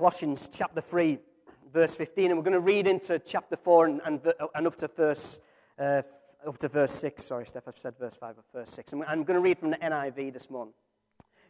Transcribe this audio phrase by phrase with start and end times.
[0.00, 1.18] Colossians chapter 3,
[1.74, 4.88] verse 15, and we're going to read into chapter 4 and, and, and up, to
[4.88, 5.40] verse,
[5.78, 6.00] uh,
[6.48, 7.22] up to verse 6.
[7.22, 8.94] Sorry, Steph, I've said verse 5 or verse 6.
[8.94, 10.72] I'm, I'm going to read from the NIV this morning.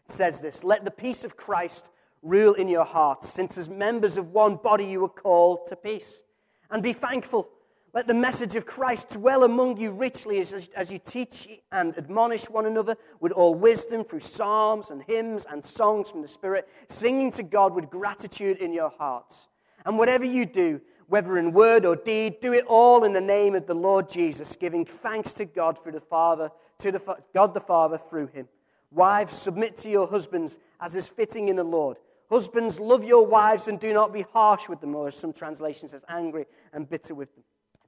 [0.05, 1.91] It says this Let the peace of Christ
[2.23, 6.25] rule in your hearts, since as members of one body you were called to peace.
[6.73, 7.49] And be thankful.
[7.93, 12.49] Let the message of Christ dwell among you richly as, as you teach and admonish
[12.49, 17.33] one another with all wisdom through psalms and hymns and songs from the Spirit, singing
[17.33, 19.49] to God with gratitude in your hearts.
[19.85, 23.57] And whatever you do, whether in word or deed, do it all in the name
[23.57, 27.61] of the Lord Jesus, giving thanks to God through the Father, to the, God the
[27.61, 28.47] Father through him.
[28.93, 31.97] Wives, submit to your husbands as is fitting in the Lord.
[32.31, 35.91] Husbands, love your wives and do not be harsh with them, or as some translations
[35.91, 37.43] says, angry and bitter with them.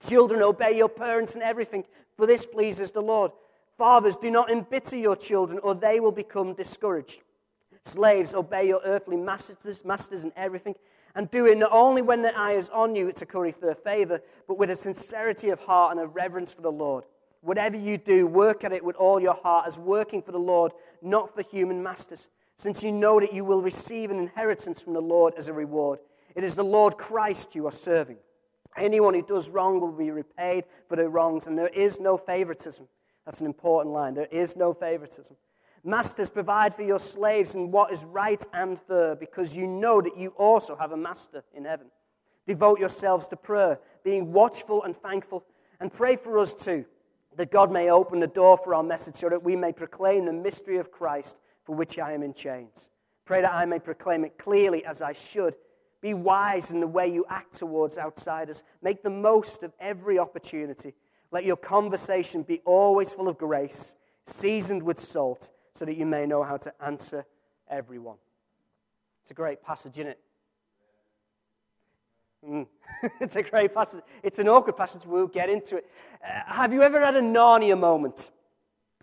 [0.07, 1.85] Children, obey your parents in everything,
[2.17, 3.31] for this pleases the Lord.
[3.79, 7.23] Fathers, do not embitter your children, or they will become discouraged.
[7.85, 10.75] Slaves, obey your earthly masters, masters in everything,
[11.15, 14.21] and do it not only when their eye is on you to curry their favor,
[14.47, 17.05] but with a sincerity of heart and a reverence for the Lord.
[17.41, 20.73] Whatever you do, work at it with all your heart as working for the Lord,
[21.03, 25.03] not for human masters, since you know that you will receive an inheritance from the
[25.03, 25.99] Lord as a reward.
[26.37, 28.19] It is the Lord Christ you are serving.
[28.77, 32.89] Anyone who does wrong will be repaid for their wrongs, and there is no favoritism.
[33.25, 34.15] That's an important line.
[34.15, 35.37] There is no favoritism.
[35.85, 40.17] Masters, provide for your slaves in what is right and fair, because you know that
[40.17, 41.89] you also have a master in heaven.
[42.47, 45.45] Devote yourselves to prayer, being watchful and thankful,
[45.81, 46.85] and pray for us too,
[47.37, 50.33] that God may open the door for our message so that we may proclaim the
[50.33, 52.91] mystery of Christ for which I am in chains.
[53.25, 55.55] Pray that I may proclaim it clearly as I should
[56.03, 58.65] be wise in the way you act towards outsiders.
[58.83, 60.95] Make the most of every opportunity.
[61.31, 63.95] Let your conversation be always full of grace,
[64.27, 67.25] seasoned with salt, so that you may know how to answer
[67.71, 68.17] everyone.
[69.23, 70.19] It's a great passage, isn't it?
[72.47, 72.67] Mm.
[73.21, 74.03] it's a great passage.
[74.25, 75.03] It's an awkward passage.
[75.07, 75.87] We'll get into it.
[76.23, 78.31] Uh, have you ever had a Narnia moment?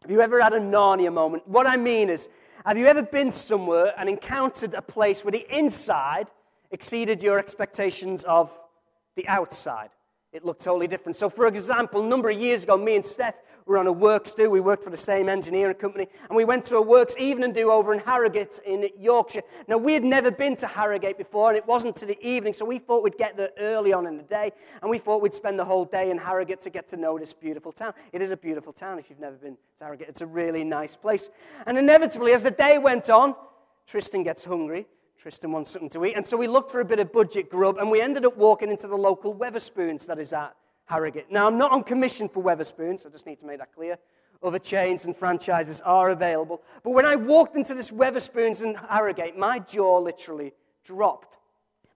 [0.02, 1.48] Have you ever had a Narnia moment?
[1.48, 2.28] What I mean is,
[2.66, 6.28] have you ever been somewhere and encountered a place where the inside
[6.72, 8.58] exceeded your expectations of
[9.16, 9.90] the outside.
[10.32, 11.16] It looked totally different.
[11.16, 13.36] So, for example, a number of years ago, me and Steph
[13.66, 14.50] were on a works do.
[14.50, 17.72] We worked for the same engineering company, and we went to a works evening do
[17.72, 19.42] over in Harrogate in Yorkshire.
[19.68, 22.64] Now, we had never been to Harrogate before, and it wasn't to the evening, so
[22.66, 24.52] we thought we'd get there early on in the day,
[24.82, 27.34] and we thought we'd spend the whole day in Harrogate to get to know this
[27.34, 27.94] beautiful town.
[28.12, 30.10] It is a beautiful town if you've never been to Harrogate.
[30.10, 31.30] It's a really nice place.
[31.66, 33.36] And inevitably, as the day went on,
[33.88, 34.88] Tristan gets hungry,
[35.22, 36.16] Tristan wants something to eat.
[36.16, 38.72] And so we looked for a bit of budget grub and we ended up walking
[38.72, 41.30] into the local Wetherspoons that is at Harrogate.
[41.30, 43.98] Now, I'm not on commission for Wetherspoons, I just need to make that clear.
[44.42, 46.62] Other chains and franchises are available.
[46.84, 50.54] But when I walked into this Wetherspoons in Harrogate, my jaw literally
[50.86, 51.38] dropped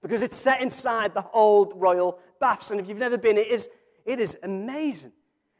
[0.01, 2.71] because it's set inside the old royal baths.
[2.71, 3.69] And if you've never been, it is,
[4.05, 5.13] it is amazing.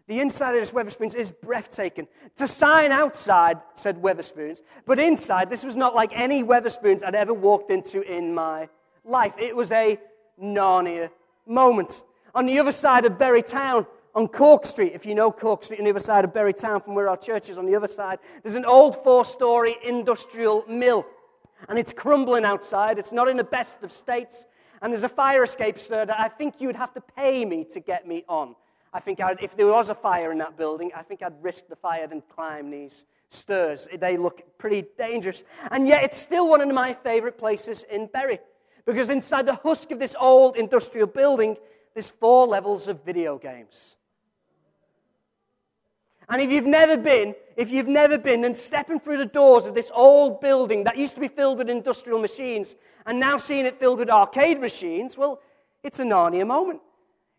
[0.07, 2.07] The inside of this Wetherspoons is breathtaking.
[2.37, 7.33] The sign outside said Wetherspoons, but inside, this was not like any Wetherspoons I'd ever
[7.33, 8.67] walked into in my
[9.05, 9.33] life.
[9.37, 9.97] It was a
[10.41, 11.09] Narnia
[11.45, 12.03] moment.
[12.35, 15.79] On the other side of Bury Town, on Cork Street, if you know Cork Street
[15.79, 17.87] on the other side of Bury Town from where our church is on the other
[17.87, 21.05] side, there's an old four story industrial mill.
[21.69, 22.99] And it's crumbling outside.
[22.99, 24.45] It's not in the best of states.
[24.81, 27.63] And there's a fire escape, sir, that I think you would have to pay me
[27.71, 28.55] to get me on.
[28.93, 31.67] I think I'd, if there was a fire in that building, I think I'd risk
[31.67, 33.87] the fire and climb these stairs.
[33.97, 35.43] They look pretty dangerous.
[35.71, 38.39] And yet, it's still one of my favorite places in Bury.
[38.85, 41.57] Because inside the husk of this old industrial building,
[41.95, 43.95] there's four levels of video games.
[46.29, 49.73] And if you've never been, if you've never been, then stepping through the doors of
[49.73, 53.79] this old building that used to be filled with industrial machines and now seeing it
[53.79, 55.41] filled with arcade machines, well,
[55.83, 56.79] it's a Narnia moment.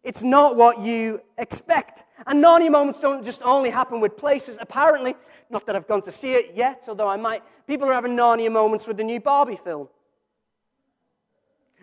[0.05, 2.05] It's not what you expect.
[2.27, 4.59] And Narnia moments don't just only happen with places.
[4.61, 5.17] Apparently,
[5.49, 8.53] not that I've gone to see it yet, although I might, people are having Narnia
[8.53, 9.89] moments with the new Barbie film.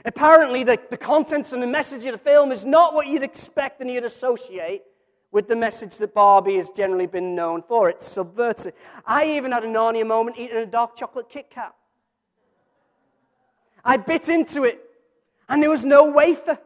[0.05, 3.81] Apparently, the, the contents and the message of the film is not what you'd expect
[3.81, 4.83] and you'd associate
[5.31, 7.89] with the message that Barbie has generally been known for.
[7.89, 8.73] It's subversive.
[9.05, 11.73] I even had a Narnia moment eating a dark chocolate Kit Kat.
[13.83, 14.81] I bit into it,
[15.49, 16.59] and there was no wafer.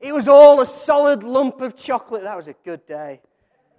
[0.00, 2.22] It was all a solid lump of chocolate.
[2.22, 3.20] That was a good day.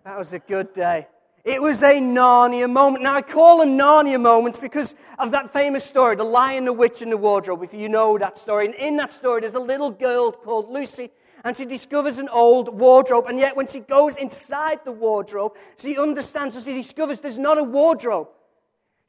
[0.03, 1.07] That was a good day.
[1.45, 3.03] It was a Narnia moment.
[3.03, 7.01] Now, I call them Narnia moments because of that famous story, The Lion, the Witch,
[7.01, 8.65] and the Wardrobe, if you know that story.
[8.65, 11.11] And in that story, there's a little girl called Lucy,
[11.45, 13.25] and she discovers an old wardrobe.
[13.27, 17.57] And yet, when she goes inside the wardrobe, she understands, so she discovers there's not
[17.57, 18.27] a wardrobe.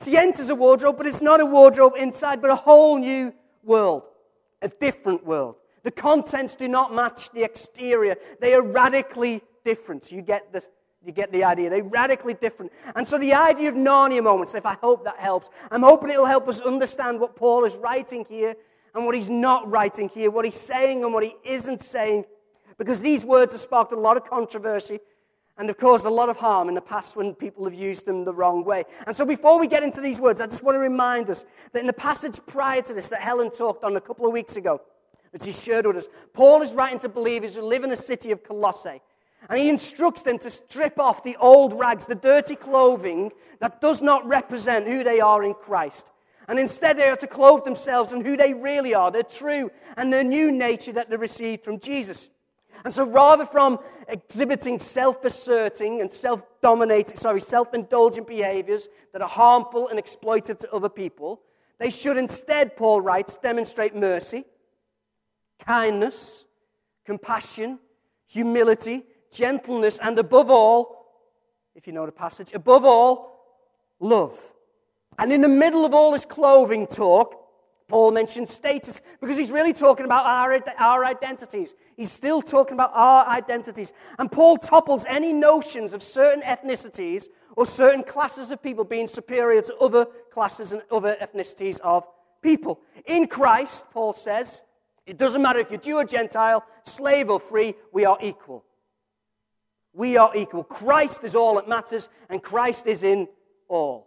[0.04, 3.34] She enters a wardrobe, but it's not a wardrobe inside, but a whole new
[3.64, 4.04] world.
[4.62, 5.56] a different world.
[5.82, 10.10] The contents do not match the exterior, they are radically different.
[10.12, 10.62] You get the,
[11.04, 11.70] you get the idea.
[11.70, 12.72] They're radically different.
[12.94, 16.26] And so the idea of Narnia moments, if I hope that helps, I'm hoping it'll
[16.26, 18.54] help us understand what Paul is writing here
[18.94, 22.24] and what he's not writing here, what he's saying and what he isn't saying.
[22.76, 25.00] Because these words have sparked a lot of controversy
[25.58, 28.24] and have caused a lot of harm in the past when people have used them
[28.24, 28.84] the wrong way.
[29.06, 31.80] And so before we get into these words, I just want to remind us that
[31.80, 34.80] in the passage prior to this that Helen talked on a couple of weeks ago,
[35.32, 38.30] that he shared with us, Paul is writing to believers who live in the city
[38.30, 39.00] of Colossae.
[39.48, 44.02] And he instructs them to strip off the old rags, the dirty clothing that does
[44.02, 46.10] not represent who they are in Christ.
[46.46, 50.12] And instead, they are to clothe themselves in who they really are, their true and
[50.12, 52.28] their new nature that they received from Jesus.
[52.84, 53.78] And so, rather from
[54.08, 60.58] exhibiting self asserting and self dominating, sorry, self indulgent behaviors that are harmful and exploitive
[60.60, 61.40] to other people,
[61.78, 64.44] they should instead, Paul writes, demonstrate mercy,
[65.60, 66.44] kindness,
[67.04, 67.78] compassion,
[68.26, 71.00] humility, gentleness, and above all,
[71.74, 73.40] if you know the passage, above all,
[74.00, 74.38] love.
[75.18, 77.36] And in the middle of all this clothing talk,
[77.88, 81.74] Paul mentions status because he's really talking about our, our identities.
[81.96, 83.92] He's still talking about our identities.
[84.18, 87.24] And Paul topples any notions of certain ethnicities
[87.56, 92.06] or certain classes of people being superior to other classes and other ethnicities of
[92.42, 92.80] people.
[93.06, 94.62] In Christ, Paul says,
[95.10, 98.64] it doesn't matter if you're Jew or Gentile, slave or free, we are equal.
[99.92, 100.62] We are equal.
[100.62, 103.26] Christ is all that matters, and Christ is in
[103.68, 104.06] all.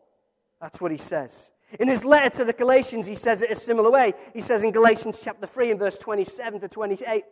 [0.62, 1.52] That's what he says.
[1.78, 4.14] In his letter to the Galatians, he says it a similar way.
[4.34, 7.26] He says in Galatians chapter 3 and verse 27 to 28,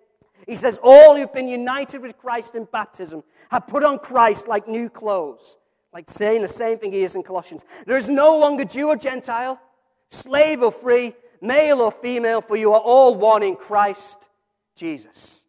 [0.45, 4.67] he says, All who've been united with Christ in baptism have put on Christ like
[4.67, 5.55] new clothes.
[5.93, 7.63] Like saying the same thing he is in Colossians.
[7.85, 9.61] There is no longer Jew or Gentile,
[10.09, 14.17] slave or free, male or female, for you are all one in Christ
[14.75, 15.43] Jesus.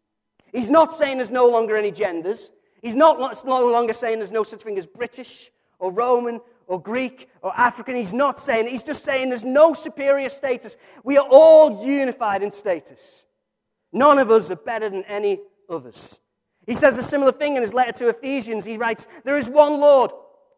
[0.51, 2.51] He's not saying there's no longer any genders.
[2.81, 5.49] He's not no longer saying there's no such thing as British
[5.79, 7.95] or Roman or Greek or African.
[7.95, 10.75] He's not saying, he's just saying there's no superior status.
[11.03, 13.25] We are all unified in status.
[13.91, 15.39] None of us are better than any
[15.69, 16.19] others.
[16.65, 18.65] He says a similar thing in his letter to Ephesians.
[18.65, 20.11] He writes, There is one Lord,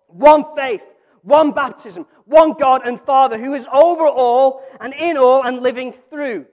[0.07, 0.83] one faith,
[1.21, 5.93] one baptism, one God and Father who is over all and in all and living
[6.09, 6.45] through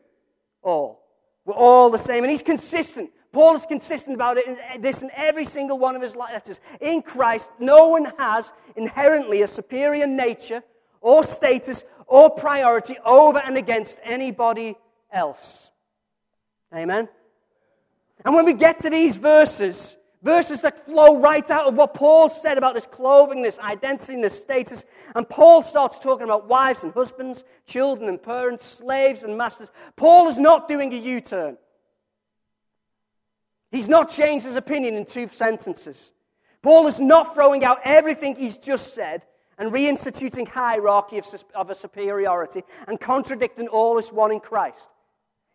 [0.63, 1.03] all.
[1.45, 2.23] We're all the same.
[2.25, 3.11] And he's consistent.
[3.33, 6.61] Paul is consistent about it in this in every single one of his letters.
[6.81, 10.63] In Christ, no one has inherently a superior nature
[11.01, 14.77] or status or priority over and against anybody
[15.11, 15.71] else.
[16.75, 17.09] Amen?
[18.25, 22.29] And when we get to these verses, verses that flow right out of what Paul
[22.29, 24.85] said about this clothing, this identity, this status,
[25.15, 30.29] and Paul starts talking about wives and husbands, children and parents, slaves and masters, Paul
[30.29, 31.59] is not doing a U turn.
[33.71, 36.13] He's not changed his opinion in two sentences.
[36.63, 39.23] Paul is not throwing out everything he's just said
[39.59, 44.89] and reinstituting hierarchy of, of a superiority and contradicting all is one in Christ.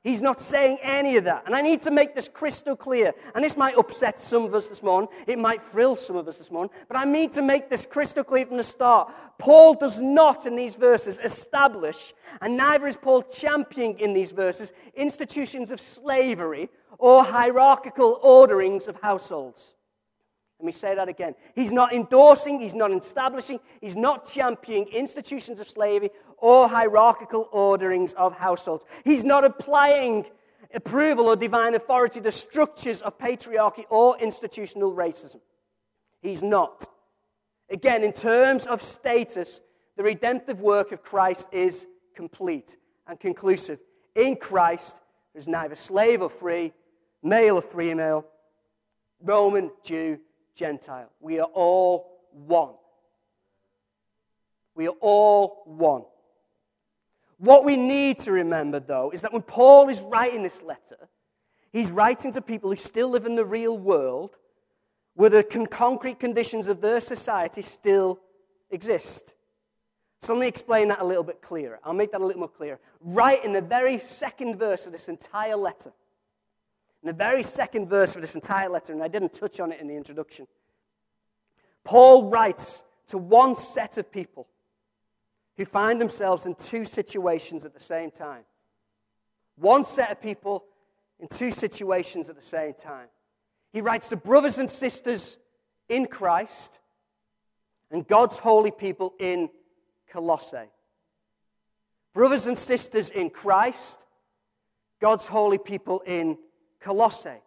[0.07, 1.43] He's not saying any of that.
[1.45, 3.13] And I need to make this crystal clear.
[3.35, 5.09] And this might upset some of us this morning.
[5.27, 6.73] It might thrill some of us this morning.
[6.87, 9.11] But I need to make this crystal clear from the start.
[9.37, 14.71] Paul does not, in these verses, establish, and neither is Paul championing in these verses,
[14.95, 19.73] institutions of slavery or hierarchical orderings of households.
[20.59, 21.35] Let me say that again.
[21.53, 28.13] He's not endorsing, he's not establishing, he's not championing institutions of slavery or hierarchical orderings
[28.13, 28.85] of households.
[29.03, 30.25] He's not applying
[30.73, 35.39] approval or divine authority to structures of patriarchy or institutional racism.
[36.21, 36.87] He's not.
[37.69, 39.61] Again, in terms of status,
[39.95, 42.77] the redemptive work of Christ is complete
[43.07, 43.79] and conclusive.
[44.15, 44.97] In Christ,
[45.33, 46.73] there's neither slave or free,
[47.23, 48.25] male or female,
[49.21, 50.19] Roman, Jew,
[50.55, 51.09] Gentile.
[51.19, 52.73] We are all one.
[54.75, 56.03] We are all one.
[57.37, 61.07] What we need to remember, though, is that when Paul is writing this letter,
[61.71, 64.37] he's writing to people who still live in the real world
[65.13, 68.19] where the con- concrete conditions of their society still
[68.69, 69.33] exist.
[70.21, 71.79] So let me explain that a little bit clearer.
[71.83, 72.79] I'll make that a little more clear.
[73.01, 75.91] Right in the very second verse of this entire letter,
[77.03, 79.79] in the very second verse of this entire letter, and I didn't touch on it
[79.79, 80.47] in the introduction,
[81.83, 84.47] Paul writes to one set of people
[85.57, 88.43] who find themselves in two situations at the same time.
[89.57, 90.63] One set of people
[91.19, 93.07] in two situations at the same time.
[93.73, 95.37] He writes to brothers and sisters
[95.89, 96.79] in Christ
[97.91, 99.49] and God's holy people in
[100.11, 100.69] Colossae.
[102.13, 103.99] Brothers and sisters in Christ,
[104.99, 106.37] God's holy people in
[106.79, 107.41] Colossae.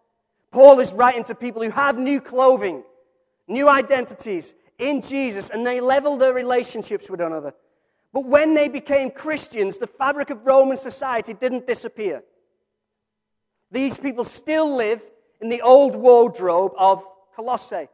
[0.50, 2.82] Paul is writing to people who have new clothing,
[3.46, 7.54] new identities in Jesus, and they level their relationships with one another.
[8.12, 12.22] But when they became Christians, the fabric of Roman society didn't disappear.
[13.70, 15.00] These people still live
[15.40, 17.88] in the old wardrobe of Colossae.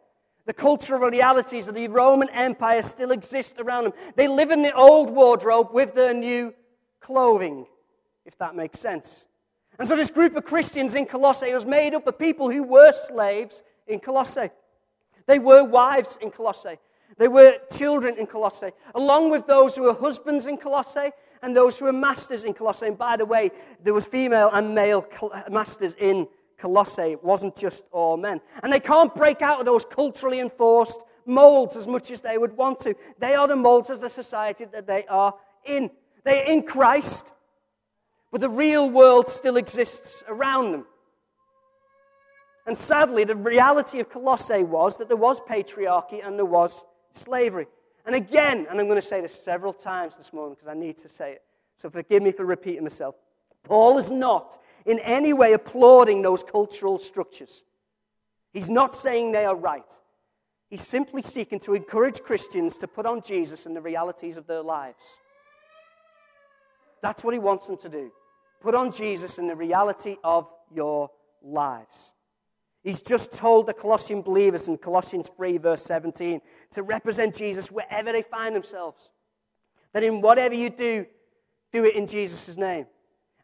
[0.47, 3.93] The cultural realities of the Roman Empire still exist around them.
[4.15, 6.55] They live in the old wardrobe with their new
[7.01, 7.67] clothing,
[8.25, 9.27] if that makes sense.
[9.79, 12.93] And so, this group of Christians in Colossae was made up of people who were
[12.93, 14.51] slaves in Colossae.
[15.27, 16.79] They were wives in Colossae.
[17.19, 21.79] They were children in Colossae, along with those who were husbands in Colossae and those
[21.79, 22.87] who were masters in Colossae.
[22.87, 23.51] And by the way,
[23.83, 25.07] there was female and male
[25.51, 27.13] masters in Colossae.
[27.13, 28.41] It wasn't just all men.
[28.63, 32.57] And they can't break out of those culturally enforced molds as much as they would
[32.57, 32.95] want to.
[33.19, 35.91] They are the molds of the society that they are in.
[36.25, 37.33] They are in Christ,
[38.31, 40.87] but the real world still exists around them.
[42.67, 46.85] And sadly, the reality of Colossae was that there was patriarchy and there was
[47.17, 47.67] slavery.
[48.05, 50.97] And again, and I'm going to say this several times this morning because I need
[50.99, 51.43] to say it,
[51.77, 53.17] so forgive me for repeating myself.
[53.65, 57.63] Paul is not in any way applauding those cultural structures.
[58.53, 59.93] He's not saying they are right.
[60.71, 64.63] He's simply seeking to encourage Christians to put on Jesus and the realities of their
[64.63, 65.03] lives.
[67.03, 68.11] That's what he wants them to do.
[68.61, 71.11] Put on Jesus and the reality of your
[71.43, 72.13] lives.
[72.87, 76.41] He's just told the Colossian believers in Colossians 3, verse 17,
[76.71, 79.11] to represent Jesus wherever they find themselves.
[79.93, 81.05] That in whatever you do,
[81.73, 82.87] do it in Jesus' name.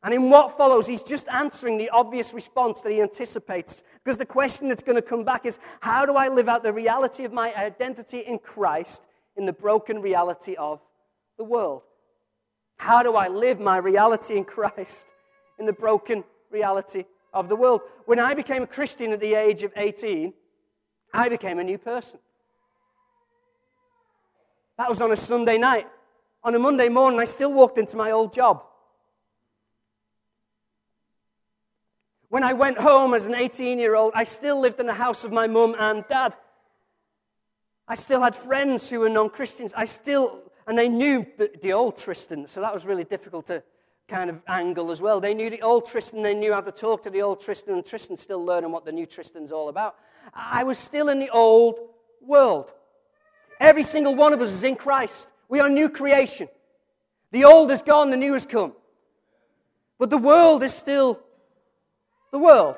[0.05, 3.83] And in what follows, he's just answering the obvious response that he anticipates.
[4.05, 6.73] Because the question that's going to come back is how do I live out the
[6.73, 10.79] reality of my identity in Christ in the broken reality of
[11.37, 11.83] the world?
[12.77, 15.09] How do I live my reality in Christ
[15.59, 17.81] in the broken reality of the world.
[18.05, 20.33] When I became a Christian at the age of 18,
[21.13, 22.19] I became a new person.
[24.79, 25.87] That was on a Sunday night.
[26.45, 28.65] On a Monday morning, I still walked into my old job.
[32.29, 35.23] When I went home as an 18 year old, I still lived in the house
[35.23, 36.35] of my mum and dad.
[37.87, 39.73] I still had friends who were non Christians.
[39.77, 43.63] I still, and they knew the, the old Tristan, so that was really difficult to
[44.09, 45.21] kind of angle as well.
[45.21, 47.85] They knew the old Tristan, they knew how to talk to the old Tristan, and
[47.85, 49.97] Tristan's still learning what the new Tristan's all about.
[50.35, 51.79] I was still in the old
[52.21, 52.71] world.
[53.61, 55.29] Every single one of us is in Christ.
[55.49, 56.49] We are new creation.
[57.31, 58.73] The old is gone, the new has come.
[59.99, 61.21] But the world is still
[62.31, 62.77] the world.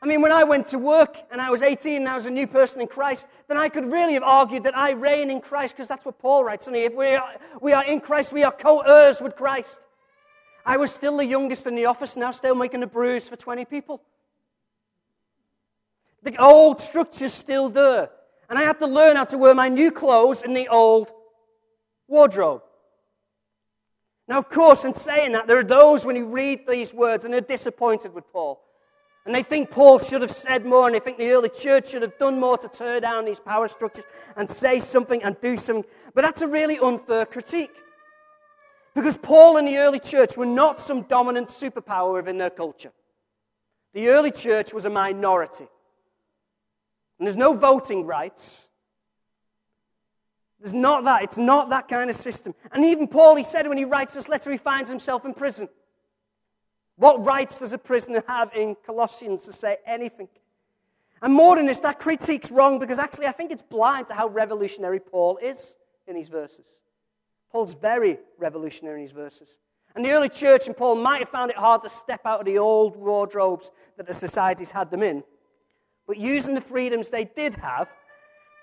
[0.00, 2.30] I mean, when I went to work and I was 18 and I was a
[2.30, 5.76] new person in Christ, then I could really have argued that I reign in Christ
[5.76, 6.66] because that's what Paul writes.
[6.66, 9.80] Only if we are, we are in Christ, we are co heirs with Christ.
[10.64, 13.64] I was still the youngest in the office, now still making a brews for 20
[13.64, 14.02] people.
[16.22, 18.10] The old structure's still there.
[18.48, 21.08] And I had to learn how to wear my new clothes in the old
[22.06, 22.62] wardrobe.
[24.28, 27.34] Now, of course, in saying that, there are those when you read these words and
[27.34, 28.62] they're disappointed with Paul.
[29.24, 32.02] And they think Paul should have said more, and they think the early church should
[32.02, 34.04] have done more to tear down these power structures
[34.36, 35.88] and say something and do something.
[36.12, 37.70] But that's a really unfair critique.
[38.94, 42.92] Because Paul and the early church were not some dominant superpower within their culture.
[43.94, 45.66] The early church was a minority.
[47.18, 48.68] And there's no voting rights.
[50.60, 51.22] There's not that.
[51.22, 52.54] It's not that kind of system.
[52.70, 55.68] And even Paul, he said when he writes this letter, he finds himself in prison.
[56.96, 60.28] What rights does a prisoner have in Colossians to say anything?
[61.22, 64.28] And more than this, that critique's wrong because actually I think it's blind to how
[64.28, 65.74] revolutionary Paul is
[66.06, 66.66] in these verses.
[67.52, 69.58] Paul's very revolutionary in his verses.
[69.94, 72.46] And the early church and Paul might have found it hard to step out of
[72.46, 75.22] the old wardrobes that the societies had them in.
[76.06, 77.92] But using the freedoms they did have,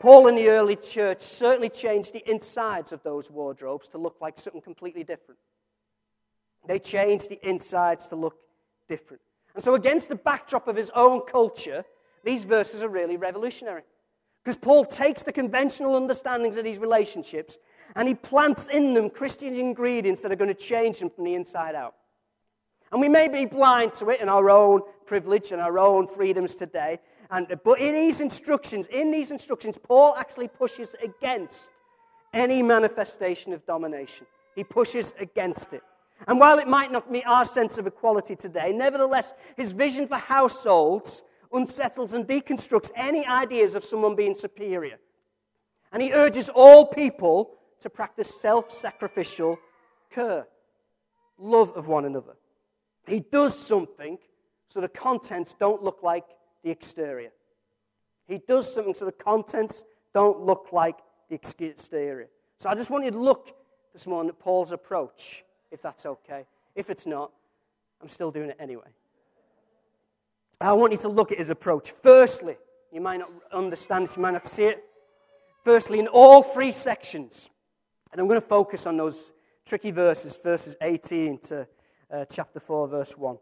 [0.01, 4.37] Paul and the early church certainly changed the insides of those wardrobes to look like
[4.37, 5.39] something completely different.
[6.67, 8.35] They changed the insides to look
[8.87, 9.21] different.
[9.55, 11.85] And so, against the backdrop of his own culture,
[12.23, 13.83] these verses are really revolutionary.
[14.43, 17.57] Because Paul takes the conventional understandings of these relationships
[17.95, 21.35] and he plants in them Christian ingredients that are going to change them from the
[21.35, 21.95] inside out.
[22.91, 26.55] And we may be blind to it in our own privilege and our own freedoms
[26.55, 26.99] today.
[27.29, 31.69] And, but in these instructions, in these instructions, Paul actually pushes against
[32.33, 34.25] any manifestation of domination.
[34.55, 35.83] He pushes against it.
[36.27, 40.17] And while it might not meet our sense of equality today, nevertheless, his vision for
[40.17, 44.99] households unsettles and deconstructs any ideas of someone being superior.
[45.91, 49.57] And he urges all people to practice self sacrificial
[50.11, 50.47] care,
[51.37, 52.33] love of one another.
[53.07, 54.17] He does something
[54.69, 56.25] so the contents don't look like
[56.63, 57.31] the exterior.
[58.27, 59.83] He does something so the contents
[60.13, 60.97] don't look like
[61.29, 62.29] the exterior.
[62.59, 63.55] So I just want you to look
[63.93, 66.45] this morning at Paul's approach, if that's okay.
[66.75, 67.31] If it's not,
[68.01, 68.87] I'm still doing it anyway.
[70.61, 71.91] I want you to look at his approach.
[71.91, 72.57] Firstly,
[72.91, 74.83] you might not understand this, you might not see it.
[75.63, 77.49] Firstly, in all three sections,
[78.11, 79.31] and I'm going to focus on those
[79.65, 81.67] tricky verses, verses 18 to
[82.11, 83.37] uh, chapter 4, verse 1.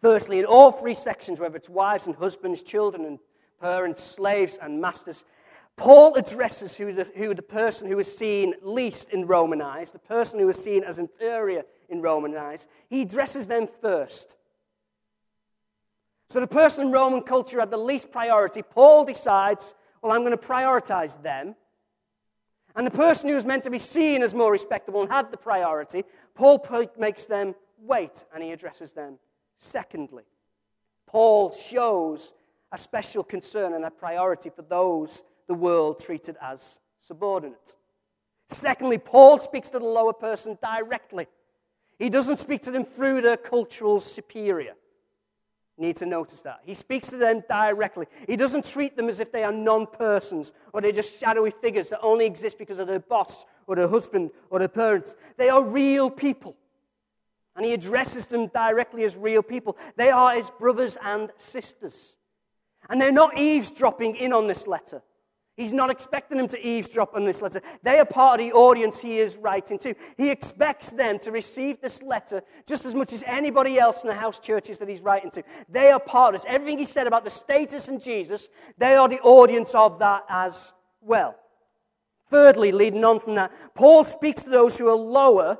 [0.00, 3.18] Firstly, in all three sections, whether it's wives and husbands, children and
[3.60, 5.24] parents, slaves and masters,
[5.76, 9.98] Paul addresses who the, who the person who is seen least in Roman eyes, the
[9.98, 14.36] person who is seen as inferior in Roman eyes, he addresses them first.
[16.28, 18.62] So the person in Roman culture had the least priority.
[18.62, 21.54] Paul decides, well, I'm going to prioritize them.
[22.76, 25.38] And the person who was meant to be seen as more respectable and had the
[25.38, 26.04] priority,
[26.34, 26.64] Paul
[26.98, 29.18] makes them wait and he addresses them
[29.58, 30.24] secondly.
[31.06, 32.34] Paul shows
[32.70, 37.76] a special concern and a priority for those the world treated as subordinate.
[38.48, 41.26] Secondly, Paul speaks to the lower person directly.
[41.98, 44.74] He doesn't speak to them through their cultural superior.
[45.78, 46.60] Need to notice that.
[46.64, 48.06] He speaks to them directly.
[48.26, 51.90] He doesn't treat them as if they are non persons or they're just shadowy figures
[51.90, 55.14] that only exist because of their boss or their husband or their parents.
[55.36, 56.56] They are real people.
[57.56, 59.76] And he addresses them directly as real people.
[59.96, 62.14] They are his brothers and sisters.
[62.88, 65.02] And they're not eavesdropping in on this letter.
[65.56, 67.62] He's not expecting them to eavesdrop on this letter.
[67.82, 69.94] They are part of the audience he is writing to.
[70.18, 74.14] He expects them to receive this letter just as much as anybody else in the
[74.14, 75.42] house churches that he's writing to.
[75.70, 76.46] They are part of this.
[76.46, 80.74] Everything he said about the status in Jesus, they are the audience of that as
[81.00, 81.34] well.
[82.28, 85.58] Thirdly, leading on from that, Paul speaks to those who are lower,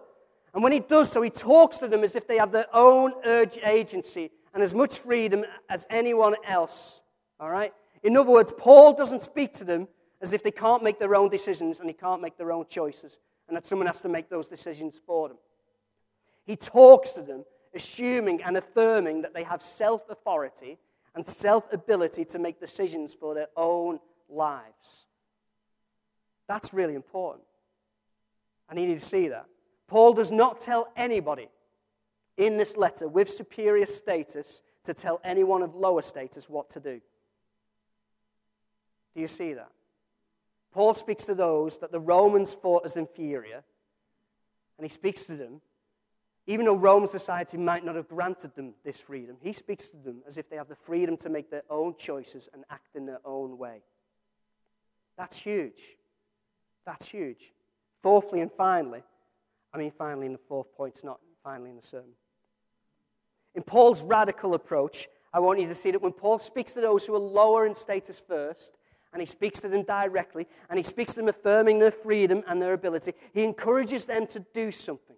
[0.52, 3.14] and when he does so, he talks to them as if they have their own
[3.24, 7.00] urge agency and as much freedom as anyone else.
[7.40, 7.72] All right?
[8.06, 9.88] In other words, Paul doesn't speak to them
[10.20, 13.18] as if they can't make their own decisions and they can't make their own choices
[13.48, 15.38] and that someone has to make those decisions for them.
[16.44, 20.78] He talks to them, assuming and affirming that they have self authority
[21.16, 25.06] and self ability to make decisions for their own lives.
[26.46, 27.42] That's really important.
[28.72, 29.46] Need you to see that.
[29.88, 31.48] Paul does not tell anybody
[32.36, 37.00] in this letter with superior status to tell anyone of lower status what to do.
[39.16, 39.70] Do you see that?
[40.72, 43.64] Paul speaks to those that the Romans thought as inferior,
[44.76, 45.62] and he speaks to them,
[46.46, 50.22] even though Roman society might not have granted them this freedom, he speaks to them
[50.28, 53.20] as if they have the freedom to make their own choices and act in their
[53.24, 53.80] own way.
[55.16, 55.80] That's huge.
[56.84, 57.54] That's huge.
[58.02, 59.02] Fourthly and finally,
[59.72, 62.12] I mean, finally in the fourth point, it's not finally in the sermon.
[63.54, 67.06] In Paul's radical approach, I want you to see that when Paul speaks to those
[67.06, 68.76] who are lower in status first,
[69.16, 72.60] and he speaks to them directly, and he speaks to them affirming their freedom and
[72.60, 73.14] their ability.
[73.32, 75.16] He encourages them to do something.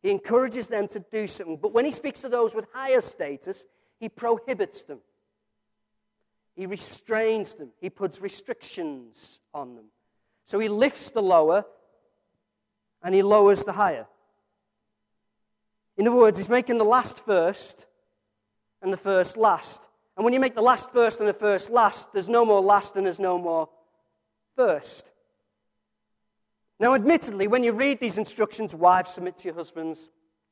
[0.00, 1.56] He encourages them to do something.
[1.60, 3.64] But when he speaks to those with higher status,
[3.98, 5.00] he prohibits them.
[6.54, 7.70] He restrains them.
[7.80, 9.86] He puts restrictions on them.
[10.46, 11.64] So he lifts the lower
[13.02, 14.06] and he lowers the higher.
[15.96, 17.86] In other words, he's making the last first
[18.80, 19.88] and the first last.
[20.16, 22.96] And when you make the last first and the first last, there's no more last
[22.96, 23.68] and there's no more
[24.56, 25.10] first.
[26.78, 30.10] Now, admittedly, when you read these instructions, wives submit to your husbands,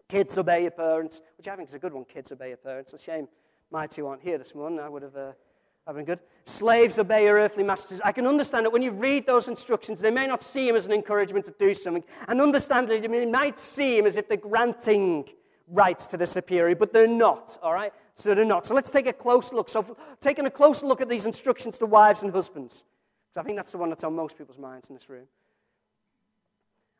[0.08, 2.92] kids obey your parents, which I think is a good one, kids obey your parents.
[2.92, 3.28] It's a shame
[3.70, 4.80] my two aren't here this morning.
[4.80, 6.18] I would have uh, been good.
[6.44, 8.00] Slaves obey your earthly masters.
[8.04, 10.86] I can understand that when you read those instructions, they may not see him as
[10.86, 12.04] an encouragement to do something.
[12.26, 15.28] And understandably, they might see him as if they're granting
[15.70, 17.92] rights to the superior, but they're not, all right?
[18.14, 18.66] So they're not.
[18.66, 19.68] So let's take a close look.
[19.68, 22.84] So, taking a closer look at these instructions to wives and husbands,
[23.28, 25.26] because I think that's the one that's on most people's minds in this room.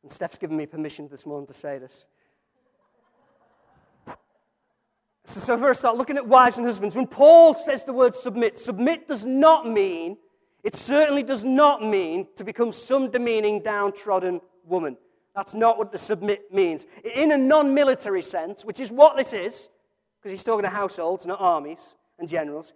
[0.02, 2.06] And Steph's given me permission this morning to say this.
[5.26, 6.96] So, so first start looking at wives and husbands.
[6.96, 10.16] When Paul says the word submit, submit does not mean,
[10.64, 14.96] it certainly does not mean to become some demeaning, downtrodden woman.
[15.35, 16.87] That's not what the submit means.
[17.14, 19.69] In a non military sense, which is what this is,
[20.21, 22.73] because he's talking to households, not armies and generals.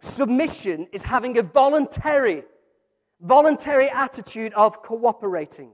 [0.00, 2.44] Submission is having a voluntary,
[3.20, 5.72] voluntary attitude of cooperating.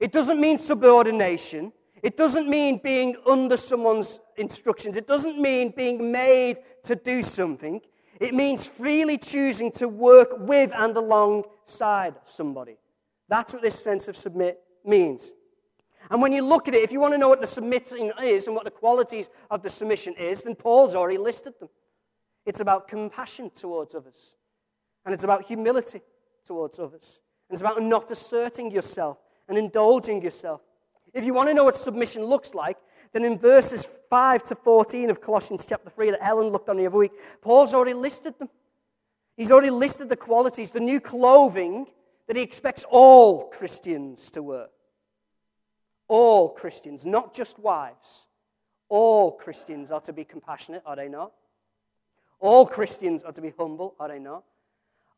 [0.00, 1.72] It doesn't mean subordination.
[2.02, 4.96] It doesn't mean being under someone's instructions.
[4.96, 7.80] It doesn't mean being made to do something.
[8.18, 12.78] It means freely choosing to work with and alongside somebody.
[13.28, 15.32] That's what this sense of submit means.
[16.10, 18.46] And when you look at it, if you want to know what the submitting is
[18.46, 21.68] and what the qualities of the submission is, then Paul's already listed them.
[22.44, 24.32] It's about compassion towards others,
[25.04, 26.02] and it's about humility
[26.44, 29.18] towards others, and it's about not asserting yourself
[29.48, 30.60] and indulging yourself.
[31.14, 32.78] If you want to know what submission looks like,
[33.12, 36.86] then in verses 5 to 14 of Colossians chapter 3 that Ellen looked on the
[36.86, 38.48] other week, Paul's already listed them.
[39.36, 41.86] He's already listed the qualities, the new clothing
[42.26, 44.66] that he expects all Christians to wear.
[46.12, 48.26] All Christians, not just wives.
[48.90, 51.32] All Christians are to be compassionate, are they not?
[52.38, 54.44] All Christians are to be humble, are they not?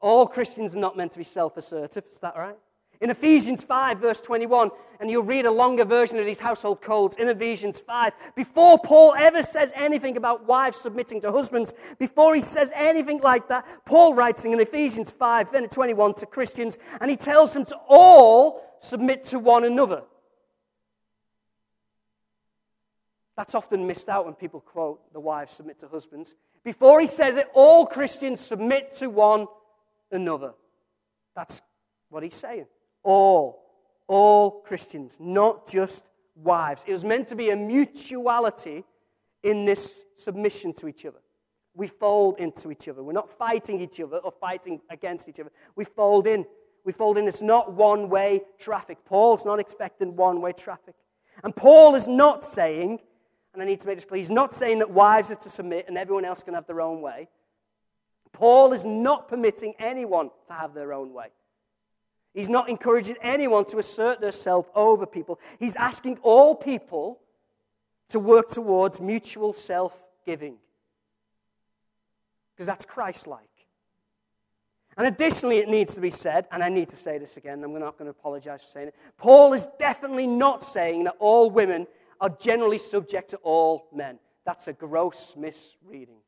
[0.01, 2.55] All Christians are not meant to be self assertive, is that right?
[3.01, 7.17] In Ephesians 5, verse 21, and you'll read a longer version of these household codes
[7.17, 12.41] in Ephesians 5, before Paul ever says anything about wives submitting to husbands, before he
[12.41, 17.17] says anything like that, Paul writes in Ephesians 5, then 21 to Christians, and he
[17.17, 20.05] tells them to all submit to one another.
[23.37, 26.35] That's often missed out when people quote the wives submit to husbands.
[26.65, 29.47] Before he says it, all Christians submit to one
[30.11, 30.55] another.
[31.35, 31.61] That's
[32.11, 32.67] what he's saying.
[33.03, 33.63] All.
[34.07, 36.05] All Christians, not just
[36.37, 36.85] wives.
[36.87, 38.85] It was meant to be a mutuality
[39.43, 41.19] in this submission to each other.
[41.75, 43.03] We fold into each other.
[43.03, 45.51] We're not fighting each other or fighting against each other.
[45.75, 46.47] We fold in.
[46.85, 47.27] We fold in.
[47.27, 48.99] It's not one way traffic.
[49.05, 50.95] Paul's not expecting one way traffic.
[51.43, 53.01] And Paul is not saying
[53.55, 55.87] and I need to make this clear, he's not saying that wives are to submit
[55.89, 57.29] and everyone else can have their own way.
[58.33, 61.29] Paul is not permitting anyone to have their own way.
[62.35, 65.39] He's not encouraging anyone to assert themselves over people.
[65.61, 67.21] He's asking all people
[68.09, 70.57] to work towards mutual self giving.
[72.55, 73.49] Because that's Christ like.
[74.97, 77.73] And additionally, it needs to be said, and I need to say this again, I'm
[77.73, 78.95] not going to apologize for saying it.
[79.17, 81.87] Paul is definitely not saying that all women
[82.21, 84.19] are generally subject to all men.
[84.45, 86.19] That's a gross misreading.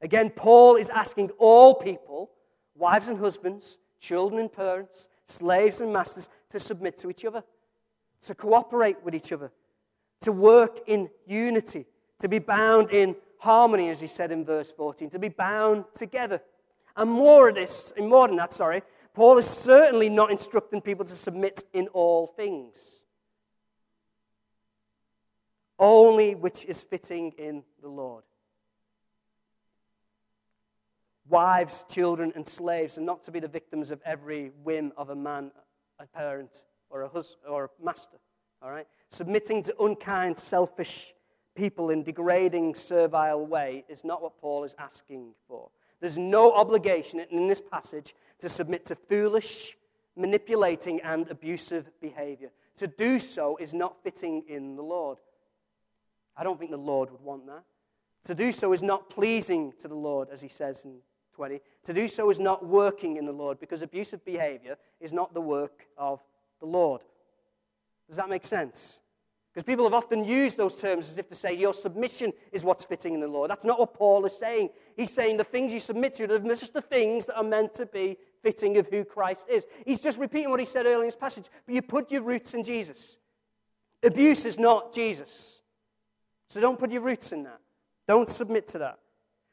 [0.00, 2.30] Again, Paul is asking all people,
[2.74, 7.42] wives and husbands, children and parents, slaves and masters, to submit to each other,
[8.26, 9.50] to cooperate with each other,
[10.20, 11.86] to work in unity,
[12.20, 16.40] to be bound in harmony, as he said in verse 14, to be bound together.
[16.96, 18.82] And more of this, and more than that, sorry,
[19.14, 22.97] Paul is certainly not instructing people to submit in all things
[25.78, 28.24] only which is fitting in the Lord.
[31.28, 35.16] Wives, children, and slaves are not to be the victims of every whim of a
[35.16, 35.50] man,
[35.98, 38.16] a parent, or a or a master.
[38.62, 38.86] All right?
[39.10, 41.12] Submitting to unkind, selfish
[41.54, 45.70] people in degrading, servile way is not what Paul is asking for.
[46.00, 49.76] There's no obligation in this passage to submit to foolish,
[50.16, 52.50] manipulating, and abusive behavior.
[52.78, 55.18] To do so is not fitting in the Lord.
[56.38, 57.64] I don't think the Lord would want that.
[58.24, 60.98] To do so is not pleasing to the Lord, as he says in
[61.34, 61.60] 20.
[61.84, 65.40] To do so is not working in the Lord because abusive behavior is not the
[65.40, 66.20] work of
[66.60, 67.02] the Lord.
[68.06, 69.00] Does that make sense?
[69.52, 72.84] Because people have often used those terms as if to say your submission is what's
[72.84, 73.50] fitting in the Lord.
[73.50, 74.70] That's not what Paul is saying.
[74.96, 77.86] He's saying the things you submit to are just the things that are meant to
[77.86, 79.66] be fitting of who Christ is.
[79.84, 81.46] He's just repeating what he said earlier in his passage.
[81.66, 83.16] But you put your roots in Jesus.
[84.02, 85.57] Abuse is not Jesus.
[86.48, 87.60] So don't put your roots in that.
[88.06, 88.98] Don't submit to that.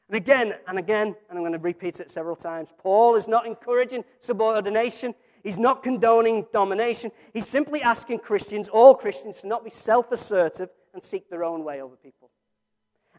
[0.08, 3.46] And again and again, and I'm going to repeat it several times, Paul is not
[3.46, 5.14] encouraging subordination.
[5.42, 7.12] He's not condoning domination.
[7.32, 11.64] He's simply asking Christians, all Christians, to not be self assertive and seek their own
[11.64, 12.30] way over people.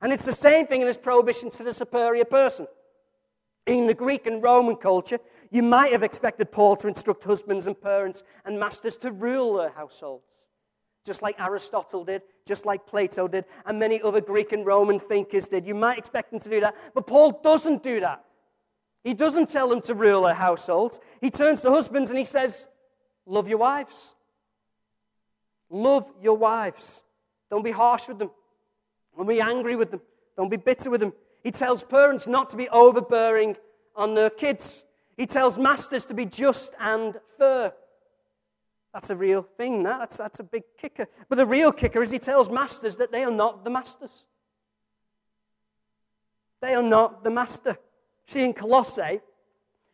[0.01, 2.67] And it's the same thing in his prohibition to the superior person.
[3.65, 5.19] In the Greek and Roman culture,
[5.51, 9.69] you might have expected Paul to instruct husbands and parents and masters to rule their
[9.69, 10.23] households
[11.07, 15.47] just like Aristotle did, just like Plato did, and many other Greek and Roman thinkers
[15.47, 15.65] did.
[15.65, 18.23] You might expect them to do that, but Paul doesn't do that.
[19.03, 20.99] He doesn't tell them to rule their households.
[21.21, 22.67] He turns to husbands and he says,
[23.25, 23.95] Love your wives.
[25.69, 27.03] Love your wives.
[27.49, 28.31] Don't be harsh with them.
[29.15, 30.01] Don't be angry with them.
[30.35, 31.13] Don't be bitter with them.
[31.43, 33.55] He tells parents not to be overbearing
[33.95, 34.83] on their kids.
[35.15, 37.73] He tells masters to be just and fair.
[38.93, 39.83] That's a real thing.
[39.83, 41.07] That's, that's a big kicker.
[41.29, 44.23] But the real kicker is he tells masters that they are not the masters.
[46.61, 47.77] They are not the master.
[48.25, 49.21] See, in Colossae,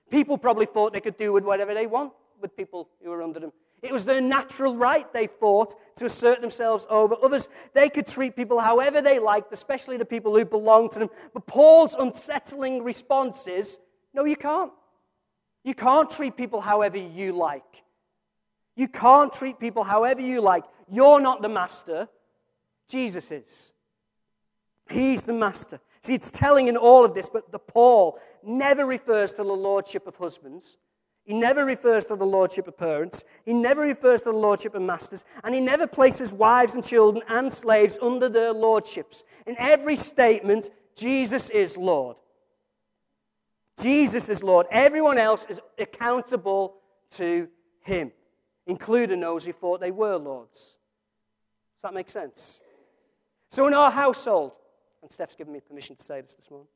[0.09, 3.39] people probably thought they could do with whatever they want with people who were under
[3.39, 3.51] them.
[3.81, 7.49] It was their natural right, they thought, to assert themselves over others.
[7.73, 11.09] They could treat people however they liked, especially the people who belonged to them.
[11.33, 13.77] But Paul's unsettling response is
[14.13, 14.71] no, you can't.
[15.65, 17.82] You can't treat people however you like.
[18.75, 20.63] You can't treat people however you like.
[20.89, 22.07] You're not the master,
[22.87, 23.71] Jesus is.
[24.89, 25.79] He's the master.
[26.01, 30.05] See, it's telling in all of this, but the Paul never refers to the lordship
[30.07, 30.77] of husbands.
[31.23, 33.23] He never refers to the lordship of parents.
[33.45, 35.23] He never refers to the lordship of masters.
[35.43, 39.23] And he never places wives and children and slaves under their lordships.
[39.47, 42.17] In every statement, Jesus is Lord.
[43.81, 44.67] Jesus is Lord.
[44.69, 46.75] Everyone else is accountable
[47.11, 47.47] to
[47.81, 48.11] him,
[48.65, 50.57] including those who thought they were lords.
[50.57, 52.59] Does that make sense?
[53.51, 54.53] So, in our household,
[55.01, 56.67] and Steph's given me permission to say this this morning,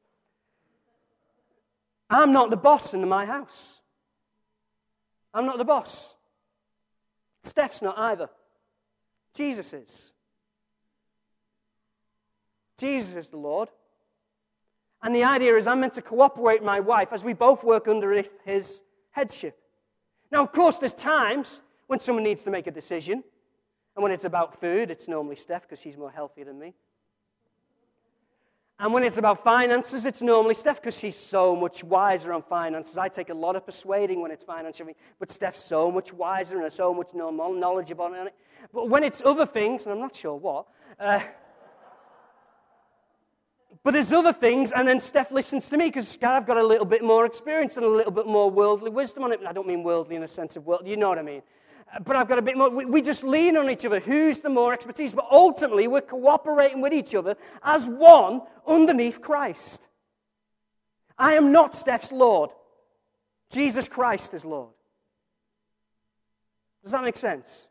[2.10, 3.82] I'm not the boss in my house.
[5.34, 6.14] I'm not the boss.
[7.44, 8.30] Steph's not either.
[9.34, 10.14] Jesus is.
[12.78, 13.70] Jesus is the Lord.
[15.04, 17.88] And the idea is I'm meant to cooperate with my wife as we both work
[17.88, 19.58] under his headship.
[20.32, 23.24] Now, of course, there's times when someone needs to make a decision.
[23.96, 26.76] And when it's about food, it's normally Steph because she's more healthy than me.
[28.80, 32.96] And when it's about finances, it's normally Steph because she's so much wiser on finances.
[32.96, 36.72] I take a lot of persuading when it's financial, but Steph's so much wiser and
[36.72, 38.36] so much knowledgeable on it.
[38.72, 40.68] But when it's other things, and I'm not sure what,
[41.00, 41.22] uh,
[43.84, 46.86] but there's other things, and then Steph listens to me because I've got a little
[46.86, 49.40] bit more experience and a little bit more worldly wisdom on it.
[49.48, 51.42] I don't mean worldly in a sense of world, you know what I mean.
[52.04, 52.70] But I've got a bit more.
[52.70, 54.00] We, we just lean on each other.
[54.00, 55.14] Who's the more expertise?
[55.14, 59.88] But ultimately, we're cooperating with each other as one underneath Christ.
[61.18, 62.52] I am not Steph's Lord.
[63.50, 64.70] Jesus Christ is Lord.
[66.84, 67.68] Does that make sense?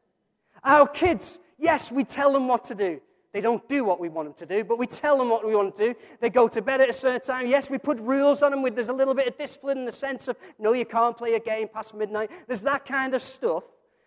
[0.65, 3.01] Our kids, yes, we tell them what to do.
[3.33, 5.55] They don't do what we want them to do, but we tell them what we
[5.55, 5.99] want to do.
[6.21, 7.47] They go to bed at a certain time.
[7.47, 8.63] Yes, we put rules on them.
[8.63, 11.35] With, there's a little bit of discipline in the sense of, no, you can't play
[11.35, 12.31] a game past midnight.
[12.47, 13.65] There's that kind of stuff.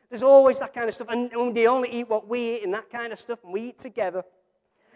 [0.10, 1.08] There's always that kind of stuff.
[1.10, 3.80] And, they only eat what we eat and that kind of stuff, and we eat
[3.80, 4.24] together.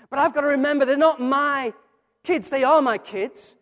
[0.10, 1.73] But I've got to remember, they're not my
[2.23, 2.49] kids.
[2.49, 3.56] They are my kids.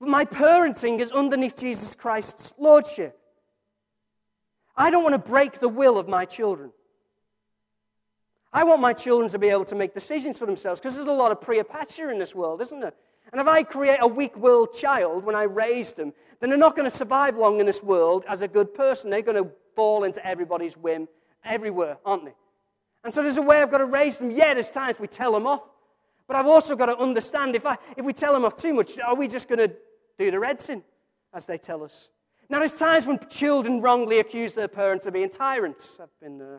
[0.00, 3.18] But my parenting is underneath Jesus Christ's lordship.
[4.76, 6.72] I don't want to break the will of my children.
[8.52, 11.12] I want my children to be able to make decisions for themselves because there's a
[11.12, 12.94] lot of pre-apatia in this world, isn't there?
[13.32, 16.90] And if I create a weak-willed child when I raise them, then they're not going
[16.90, 19.10] to survive long in this world as a good person.
[19.10, 21.08] They're going to fall into everybody's whim
[21.44, 22.34] everywhere, aren't they?
[23.04, 24.30] And so there's a way I've got to raise them.
[24.30, 25.62] Yeah, there's times we tell them off.
[26.26, 28.98] But I've also got to understand if, I, if we tell them off too much,
[28.98, 29.74] are we just going to
[30.18, 30.82] do the red sin,
[31.32, 32.08] as they tell us?
[32.48, 35.98] Now, there's times when children wrongly accuse their parents of being tyrants.
[36.00, 36.58] I've been uh,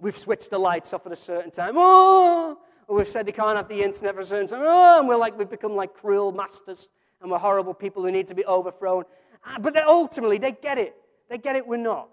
[0.00, 1.74] we've switched the lights off at a certain time.
[1.76, 4.62] Oh, or we've said they can't have the internet for certain time.
[5.00, 6.88] And we're like, we've become like cruel masters
[7.20, 9.04] and we're horrible people who need to be overthrown.
[9.44, 10.96] Ah, but ultimately, they get it.
[11.28, 12.08] They get it, we're not.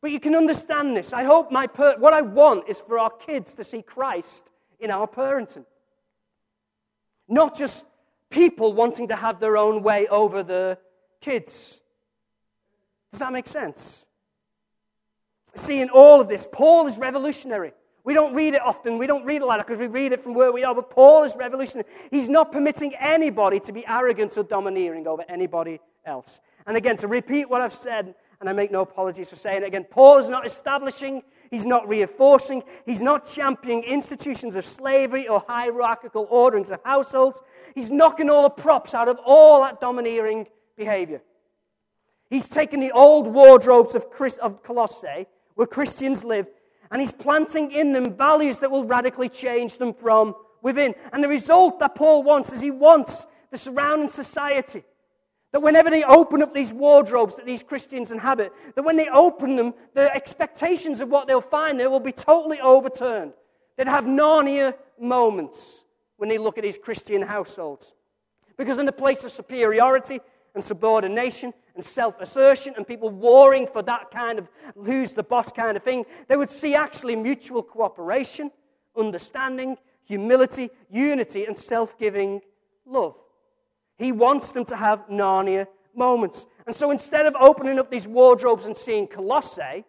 [0.00, 1.12] But you can understand this.
[1.12, 4.90] I hope my, per- what I want is for our kids to see Christ in
[4.90, 5.64] our parenting.
[7.28, 7.86] Not just
[8.30, 10.78] people wanting to have their own way over the
[11.20, 11.80] kids.
[13.10, 14.06] Does that make sense?
[15.54, 17.72] See, in all of this, Paul is revolutionary.
[18.04, 18.98] We don't read it often.
[18.98, 20.74] We don't read like that because we read it from where we are.
[20.74, 21.88] But Paul is revolutionary.
[22.10, 26.40] He's not permitting anybody to be arrogant or domineering over anybody else.
[26.66, 29.66] And again, to repeat what I've said, and I make no apologies for saying it
[29.66, 35.44] again, Paul is not establishing, he's not reinforcing, he's not championing institutions of slavery or
[35.46, 37.42] hierarchical orderings of households.
[37.74, 41.22] He's knocking all the props out of all that domineering behavior.
[42.30, 46.48] He's taken the old wardrobes of, Chris, of Colossae where Christians live,
[46.90, 50.94] and he's planting in them values that will radically change them from within.
[51.12, 54.84] And the result that Paul wants is he wants the surrounding society
[55.52, 59.56] that whenever they open up these wardrobes that these Christians inhabit, that when they open
[59.56, 63.32] them, the expectations of what they'll find there will be totally overturned.
[63.76, 65.84] They'd have Narnia moments
[66.16, 67.94] when they look at these Christian households.
[68.56, 70.20] Because in the place of superiority
[70.54, 74.48] and subordination and self assertion and people warring for that kind of
[74.84, 78.50] who's the boss kind of thing, they would see actually mutual cooperation,
[78.96, 82.40] understanding, humility, unity, and self giving
[82.84, 83.16] love.
[83.98, 86.46] He wants them to have Narnia moments.
[86.66, 89.84] And so instead of opening up these wardrobes and seeing Colossae,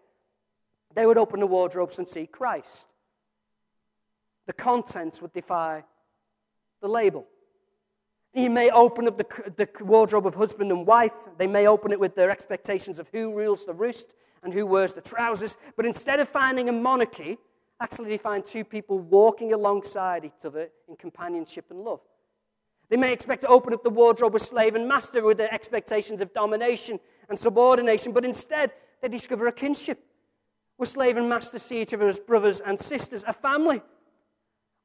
[0.96, 2.88] they would open the wardrobes and see Christ.
[4.48, 5.84] The contents would defy
[6.82, 7.26] the label.
[8.34, 11.14] You may open up the, the wardrobe of husband and wife.
[11.38, 14.08] They may open it with their expectations of who rules the roost
[14.42, 15.58] and who wears the trousers.
[15.76, 17.38] But instead of finding a monarchy,
[17.82, 22.00] actually they find two people walking alongside each other in companionship and love.
[22.90, 26.22] They may expect to open up the wardrobe of slave and master with their expectations
[26.22, 30.04] of domination and subordination, but instead they discover a kinship
[30.78, 33.82] We're slave and master see each other as brothers and sisters, a family.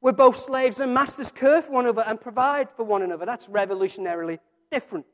[0.01, 3.25] We're both slaves and masters care for one another and provide for one another.
[3.25, 4.39] That's revolutionarily
[4.71, 5.05] different.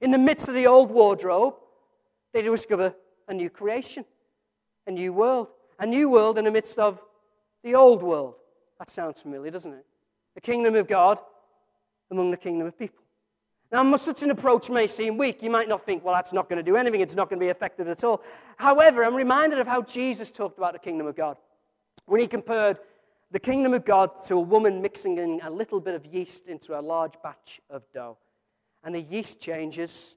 [0.00, 1.54] In the midst of the old wardrobe,
[2.32, 2.94] they discover
[3.28, 4.04] a new creation,
[4.86, 7.02] a new world, a new world in the midst of
[7.62, 8.34] the old world.
[8.78, 9.84] That sounds familiar, doesn't it?
[10.34, 11.18] The kingdom of God
[12.10, 13.04] among the kingdom of people.
[13.72, 15.42] Now, such an approach may seem weak.
[15.42, 17.00] You might not think, well, that's not going to do anything.
[17.00, 18.20] It's not going to be effective at all.
[18.56, 21.36] However, I'm reminded of how Jesus talked about the kingdom of God
[22.06, 22.78] when he compared
[23.30, 26.78] the kingdom of God to a woman mixing in a little bit of yeast into
[26.78, 28.18] a large batch of dough.
[28.82, 30.16] And the yeast changes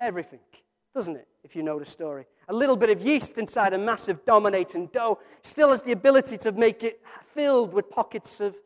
[0.00, 0.40] everything,
[0.94, 1.28] doesn't it?
[1.44, 2.26] If you know the story.
[2.48, 6.52] A little bit of yeast inside a massive dominating dough still has the ability to
[6.52, 7.00] make it
[7.34, 8.56] filled with pockets of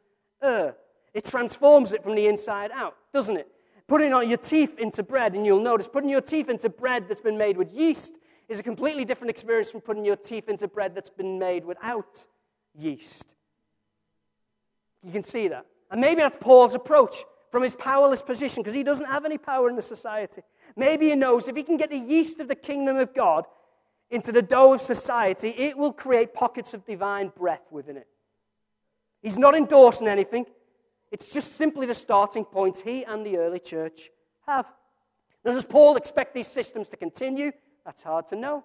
[0.43, 0.77] air.
[1.13, 3.49] It transforms it from the inside out, doesn't it?
[3.89, 7.21] Putting on your teeth into bread, and you'll notice putting your teeth into bread that's
[7.21, 8.15] been made with yeast
[8.49, 12.27] is a completely different experience from putting your teeth into bread that's been made without
[12.75, 13.36] yeast.
[15.07, 15.67] You can see that.
[15.91, 17.15] And maybe that's Paul's approach
[17.53, 20.43] from his powerless position because he doesn't have any power in the society.
[20.75, 23.45] Maybe he knows if he can get the yeast of the kingdom of God
[24.11, 28.09] into the dough of society, it will create pockets of divine breath within it.
[29.23, 30.45] He's not endorsing anything.
[31.13, 34.11] It's just simply the starting point he and the early church
[34.47, 34.67] have.
[35.45, 37.53] Now, does Paul expect these systems to continue?
[37.85, 38.65] That's hard to know.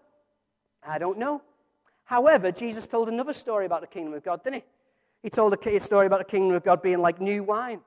[0.85, 1.43] I don't know.
[2.03, 4.63] However, Jesus told another story about the kingdom of God, didn't he?
[5.23, 7.81] He told a story about the kingdom of God being like new wine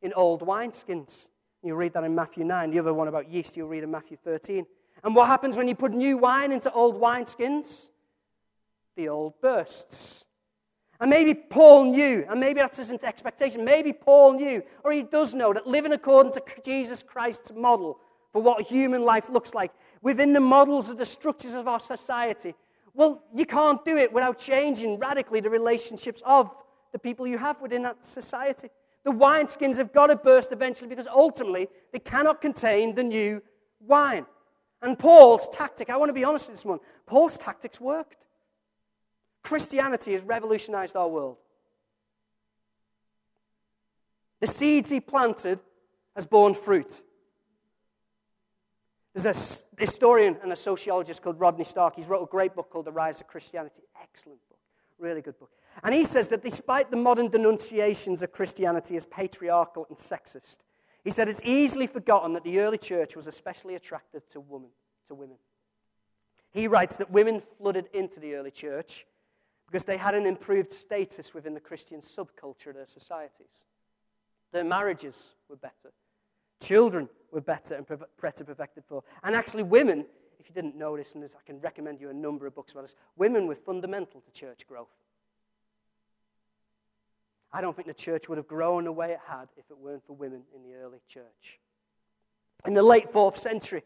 [0.00, 1.26] in old wineskins.
[1.62, 2.70] You read that in Matthew 9.
[2.70, 4.66] The other one about yeast, you'll read in Matthew 13.
[5.04, 7.88] And what happens when you put new wine into old wineskins?
[8.96, 10.24] The old bursts.
[11.00, 13.64] And maybe Paul knew, and maybe that's his expectation.
[13.64, 17.98] Maybe Paul knew, or he does know, that living according to Jesus Christ's model
[18.32, 22.54] for what human life looks like within the models of the structures of our society,
[22.94, 26.50] well, you can't do it without changing radically the relationships of
[26.92, 28.68] the people you have within that society.
[29.04, 33.42] The wineskins have got to burst eventually because ultimately they cannot contain the new
[33.80, 34.26] wine.
[34.82, 38.26] And Paul's tactic, I want to be honest with this one, Paul's tactics worked.
[39.42, 41.36] Christianity has revolutionized our world.
[44.40, 45.60] The seeds he planted
[46.14, 47.00] has borne fruit.
[49.14, 51.96] There's a historian and a sociologist called Rodney Stark.
[51.96, 53.82] He's wrote a great book called The Rise of Christianity.
[54.02, 54.58] Excellent book.
[54.98, 55.50] Really good book.
[55.82, 60.58] And he says that despite the modern denunciations of Christianity as patriarchal and sexist,
[61.04, 64.70] he said it's easily forgotten that the early church was especially attracted to women.
[65.08, 65.36] To women.
[66.52, 69.06] He writes that women flooded into the early church
[69.66, 73.64] because they had an improved status within the Christian subculture of their societies.
[74.52, 75.92] Their marriages were better,
[76.62, 77.86] children were better and
[78.20, 79.02] better perfected for.
[79.22, 80.06] And actually, women,
[80.38, 82.94] if you didn't this, and I can recommend you a number of books about this,
[83.16, 84.88] women were fundamental to church growth.
[87.52, 90.06] I don't think the church would have grown the way it had if it weren't
[90.06, 91.60] for women in the early church.
[92.66, 93.82] In the late fourth century,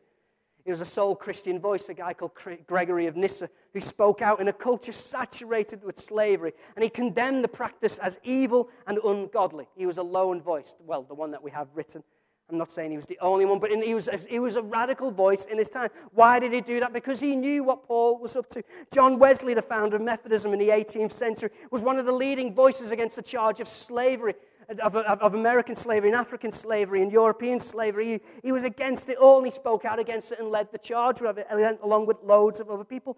[0.65, 2.33] he was a sole Christian voice, a guy called
[2.67, 6.53] Gregory of Nyssa, who spoke out in a culture saturated with slavery.
[6.75, 9.69] And he condemned the practice as evil and ungodly.
[9.77, 12.03] He was a lone voice, well, the one that we have written.
[12.49, 15.11] I'm not saying he was the only one, but he was, he was a radical
[15.11, 15.89] voice in his time.
[16.13, 16.93] Why did he do that?
[16.93, 18.63] Because he knew what Paul was up to.
[18.93, 22.55] John Wesley, the founder of Methodism in the 18th century, was one of the leading
[22.55, 24.35] voices against the charge of slavery
[24.69, 28.07] of, of, of, American slavery and African slavery and European slavery.
[28.07, 30.79] He, he was against it all and he spoke out against it and led the
[30.79, 33.17] charge along with loads of other people.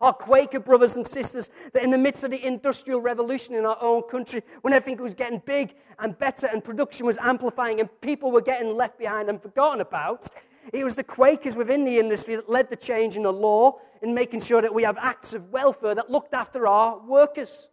[0.00, 3.76] Our Quaker brothers and sisters, that in the midst of the Industrial Revolution in our
[3.80, 8.30] own country, when everything was getting big and better and production was amplifying and people
[8.30, 10.28] were getting left behind and forgotten about,
[10.72, 14.14] it was the Quakers within the industry that led the change in the law in
[14.14, 17.68] making sure that we have acts of welfare that looked after our workers.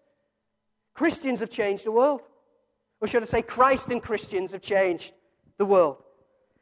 [0.93, 2.21] Christians have changed the world.
[2.99, 5.13] Or should I say, Christ and Christians have changed
[5.57, 5.97] the world.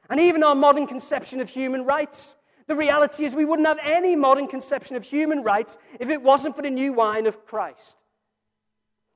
[0.09, 2.35] And even our modern conception of human rights.
[2.67, 6.55] The reality is, we wouldn't have any modern conception of human rights if it wasn't
[6.55, 7.97] for the new wine of Christ.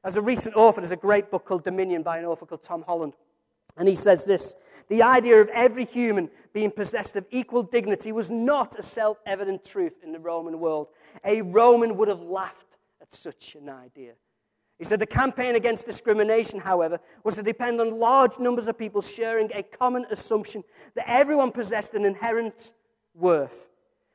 [0.04, 2.84] As a recent author, there's a great book called Dominion by an author called Tom
[2.84, 3.14] Holland.
[3.78, 4.56] And he says this
[4.88, 9.66] The idea of every human being possessed of equal dignity was not a self evident
[9.66, 10.88] truth in the Roman world.
[11.24, 14.14] A Roman would have laughed at such an idea.
[14.78, 19.02] He said the campaign against discrimination, however, was to depend on large numbers of people
[19.02, 20.64] sharing a common assumption
[20.96, 22.72] that everyone possessed an inherent
[23.20, 23.68] worth.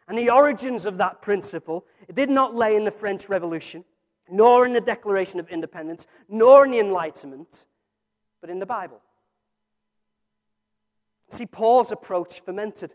[0.08, 3.84] And the origins of that principle did not lay in the French Revolution,
[4.30, 7.64] nor in the Declaration of Independence, nor in the Enlightenment,
[8.40, 9.00] but in the Bible.
[11.30, 12.92] See, Paul's approach fermented,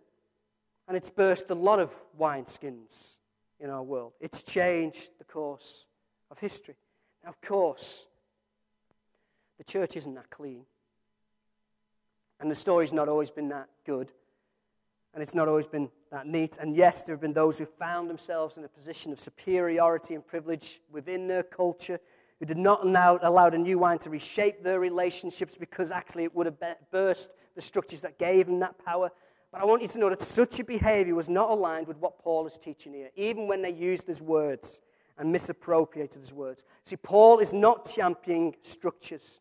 [0.87, 3.15] and it's burst a lot of wineskins.
[3.59, 4.13] in our world.
[4.19, 5.85] It's changed the course
[6.31, 6.75] of history.
[7.23, 8.05] Now, of course,
[9.57, 10.65] the church isn't that clean.
[12.39, 14.11] And the story's not always been that good.
[15.13, 16.57] And it's not always been that neat.
[16.59, 20.25] And yes, there have been those who found themselves in a position of superiority and
[20.25, 21.99] privilege within their culture,
[22.39, 26.35] who did not allow, allow the new wine to reshape their relationships because actually it
[26.35, 26.57] would have
[26.91, 29.11] burst the structures that gave them that power.
[29.51, 32.19] But I want you to know that such a behavior was not aligned with what
[32.19, 34.79] Paul is teaching here, even when they used his words
[35.17, 36.63] and misappropriated his words.
[36.85, 39.39] See, Paul is not championing structures,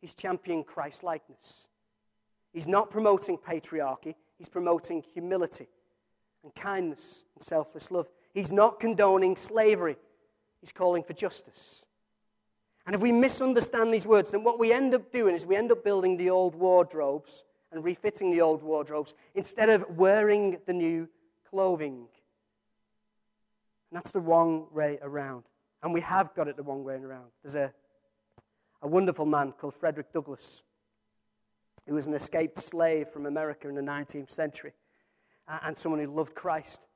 [0.00, 1.66] he's championing Christ likeness.
[2.52, 5.68] He's not promoting patriarchy, he's promoting humility
[6.42, 8.08] and kindness and selfless love.
[8.32, 9.96] He's not condoning slavery,
[10.62, 11.84] he's calling for justice.
[12.86, 15.70] And if we misunderstand these words, then what we end up doing is we end
[15.70, 21.06] up building the old wardrobes and refitting the old wardrobes instead of wearing the new
[21.50, 22.06] clothing.
[23.90, 25.44] And that's the wrong way around.
[25.82, 27.26] And we have got it the wrong way around.
[27.42, 27.72] There's a,
[28.80, 30.62] a wonderful man called Frederick Douglass
[31.86, 34.72] who was an escaped slave from America in the 19th century
[35.48, 36.86] uh, and someone who loved Christ.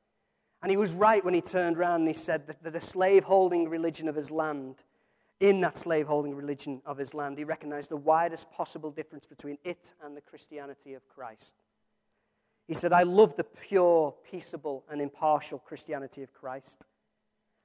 [0.62, 3.68] And he was right when he turned around and he said that the slave holding
[3.68, 4.76] religion of his land,
[5.40, 9.58] in that slave holding religion of his land, he recognized the widest possible difference between
[9.64, 11.56] it and the Christianity of Christ.
[12.66, 16.86] He said, I love the pure, peaceable, and impartial Christianity of Christ.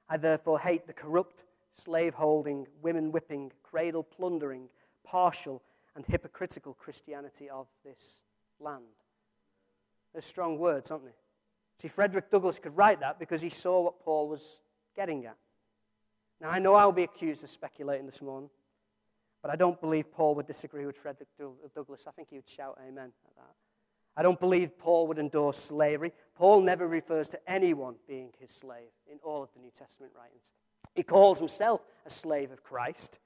[0.08, 1.44] I therefore hate the corrupt,
[1.74, 4.68] slave holding, women whipping, cradle plundering,
[5.04, 5.62] partial,
[5.96, 8.20] and hypocritical Christianity of this
[8.58, 8.84] land.
[10.12, 11.14] They're strong words, aren't they?
[11.78, 14.60] See, Frederick Douglass could write that because he saw what Paul was
[14.94, 15.36] getting at.
[16.40, 18.50] Now, I know I'll be accused of speculating this morning,
[19.42, 21.28] but I don't believe Paul would disagree with Frederick
[21.74, 22.04] Douglass.
[22.06, 23.54] I think he would shout amen at that.
[24.16, 26.12] I don't believe Paul would endorse slavery.
[26.34, 30.52] Paul never refers to anyone being his slave in all of the New Testament writings.
[30.94, 33.18] He calls himself a slave of Christ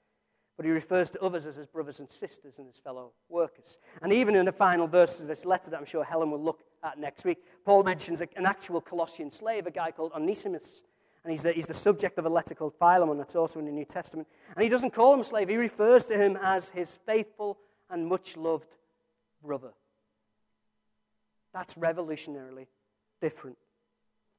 [0.57, 3.77] but he refers to others as his brothers and sisters and his fellow workers.
[4.01, 6.63] And even in the final verses of this letter that I'm sure Helen will look
[6.83, 10.83] at next week, Paul mentions an actual Colossian slave, a guy called Onesimus.
[11.23, 13.71] And he's the, he's the subject of a letter called Philemon that's also in the
[13.71, 14.27] New Testament.
[14.55, 17.57] And he doesn't call him a slave, he refers to him as his faithful
[17.89, 18.75] and much loved
[19.43, 19.71] brother.
[21.53, 22.67] That's revolutionarily
[23.21, 23.57] different.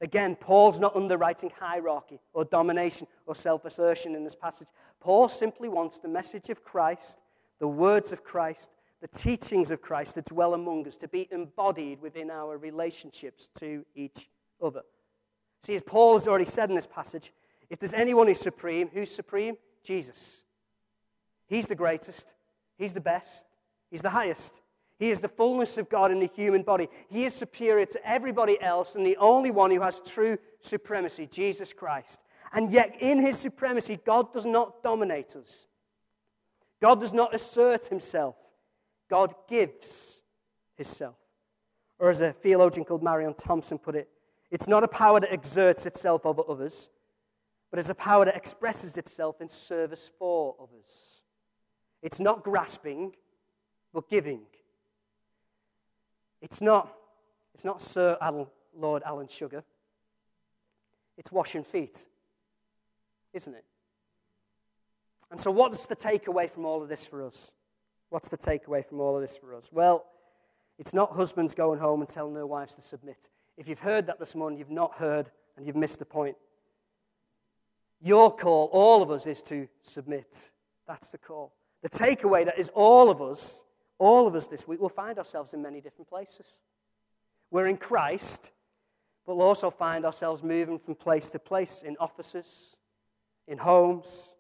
[0.01, 4.69] Again, Paul's not underwriting hierarchy or domination or self assertion in this passage.
[5.01, 7.19] Paul simply wants the message of Christ,
[7.59, 8.71] the words of Christ,
[9.01, 13.85] the teachings of Christ to dwell among us, to be embodied within our relationships to
[13.95, 14.29] each
[14.63, 14.83] other.
[15.63, 17.33] See, as Paul has already said in this passage,
[17.71, 19.57] if there's anyone who's supreme, who's supreme?
[19.83, 20.43] Jesus.
[21.47, 22.27] He's the greatest,
[22.77, 23.47] He's the best,
[23.91, 24.61] He's the highest.
[24.99, 26.89] He is the fullness of God in the human body.
[27.09, 31.73] He is superior to everybody else and the only one who has true supremacy, Jesus
[31.73, 32.21] Christ.
[32.53, 35.67] And yet, in his supremacy, God does not dominate us.
[36.81, 38.37] God does not assert himself.
[39.11, 40.21] God gives
[40.77, 41.17] himself.
[41.99, 44.09] Or as a theologian called Marion Thompson put it,
[44.51, 46.89] it's not a power that exerts itself over others,
[47.71, 51.23] but it's a power that expresses itself in service for others.
[52.03, 53.13] It's not grasping,
[53.93, 54.43] but giving.
[56.41, 56.93] It's not,
[57.55, 58.19] it's not Sir
[58.77, 59.65] Lord Alan Sugar.
[61.17, 62.05] It's washing feet,
[63.33, 63.65] isn't it?
[65.31, 67.53] And so, what's the takeaway from all of this for us?
[68.11, 69.71] What's the takeaway from all of this for us?
[69.73, 70.07] Well,
[70.79, 73.29] it's not husbands going home and telling their wives to submit.
[73.57, 76.37] If you've heard that this morning, you've not heard and you've missed the point.
[78.01, 80.51] Your call, all of us, is to submit.
[80.87, 81.55] That's the call.
[81.83, 83.63] The takeaway that is all of us
[83.99, 86.59] all of us this week will find ourselves in many different places.
[87.51, 88.53] We're in Christ,
[89.27, 92.77] but we'll also find ourselves moving from place to place in offices,
[93.49, 94.35] in homes.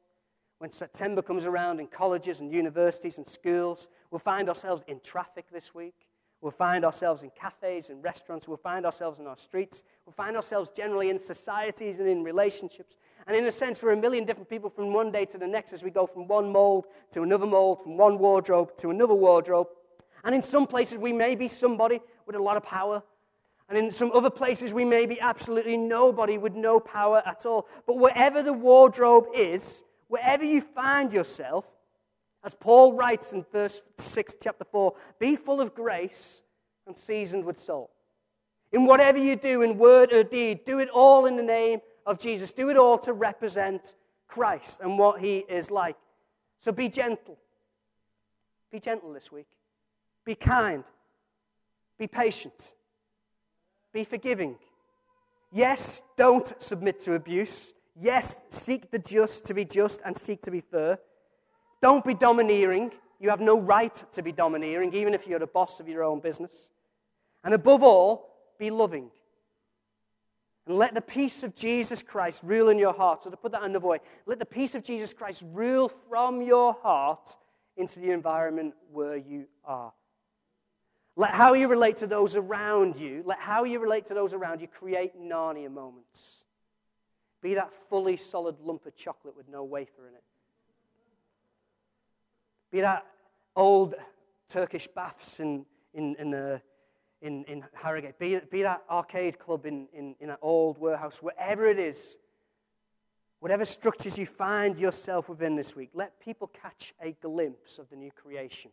[0.58, 5.46] When September comes around in colleges and universities and schools, we'll find ourselves in traffic
[5.52, 5.94] this week.
[6.40, 8.46] We'll find ourselves in cafes and restaurants.
[8.46, 9.82] We'll find ourselves in our streets.
[10.04, 12.96] We'll find ourselves generally in societies and in relationships.
[13.26, 15.72] And in a sense, we're a million different people from one day to the next
[15.72, 19.66] as we go from one mold to another mold, from one wardrobe to another wardrobe.
[20.24, 23.02] And in some places, we may be somebody with a lot of power.
[23.68, 27.66] And in some other places, we may be absolutely nobody with no power at all.
[27.84, 31.64] But wherever the wardrobe is, wherever you find yourself,
[32.44, 36.42] as Paul writes in verse 6, chapter 4, be full of grace
[36.86, 37.90] and seasoned with salt.
[38.70, 42.18] In whatever you do, in word or deed, do it all in the name of
[42.18, 42.52] Jesus.
[42.52, 43.94] Do it all to represent
[44.28, 45.96] Christ and what he is like.
[46.60, 47.36] So be gentle.
[48.72, 49.48] Be gentle this week.
[50.24, 50.84] Be kind.
[51.98, 52.72] Be patient.
[53.92, 54.56] Be forgiving.
[55.52, 57.72] Yes, don't submit to abuse.
[57.98, 60.98] Yes, seek the just to be just and seek to be fair.
[61.80, 62.92] Don't be domineering.
[63.20, 66.20] You have no right to be domineering, even if you're the boss of your own
[66.20, 66.68] business.
[67.42, 68.28] And above all,
[68.58, 69.10] be loving.
[70.66, 73.22] And let the peace of Jesus Christ rule in your heart.
[73.22, 76.74] So, to put that another way, let the peace of Jesus Christ rule from your
[76.82, 77.36] heart
[77.76, 79.92] into the environment where you are.
[81.14, 84.60] Let how you relate to those around you, let how you relate to those around
[84.60, 86.44] you create Narnia moments.
[87.40, 90.22] Be that fully solid lump of chocolate with no wafer in it.
[92.72, 93.06] Be that
[93.54, 93.94] old
[94.48, 95.64] Turkish baths in,
[95.94, 96.58] in, in, uh,
[97.22, 98.18] in, in Harrogate.
[98.18, 102.16] Be, be that arcade club in, in, in an old warehouse, wherever it is.
[103.40, 107.96] Whatever structures you find yourself within this week, let people catch a glimpse of the
[107.96, 108.70] new creation.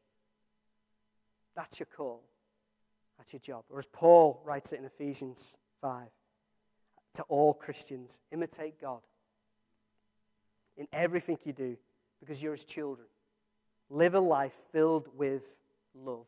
[1.56, 2.24] That's your call.
[3.18, 3.66] That's your job.
[3.70, 6.08] Or as Paul writes it in Ephesians 5
[7.16, 9.02] to all Christians imitate God
[10.78, 11.78] in everything you do
[12.20, 13.08] because you're his children.
[13.90, 15.44] Live a life filled with
[15.94, 16.26] love,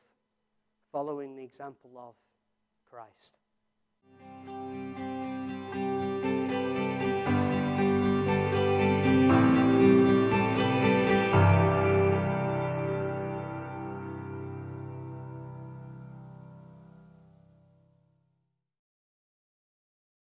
[0.96, 2.16] following the example of
[2.90, 3.36] Christ.